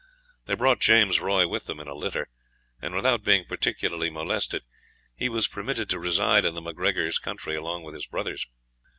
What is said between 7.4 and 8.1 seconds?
along with his